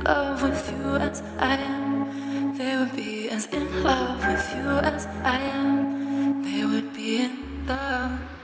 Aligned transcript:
in 0.00 0.06
love 0.06 0.42
with 0.42 0.72
you 0.72 0.96
as 0.96 1.22
I 1.38 1.56
am. 1.56 2.56
They 2.56 2.76
would 2.76 2.96
be 2.96 3.28
as 3.28 3.46
in 3.46 3.82
love 3.82 4.26
with 4.26 4.54
you 4.56 4.70
as 4.80 5.06
I 5.22 5.36
am. 5.36 6.42
They 6.42 6.64
would 6.64 6.92
be 6.94 7.24
in 7.24 7.66
love. 7.66 8.39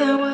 reason 0.00 0.18
why. 0.18 0.33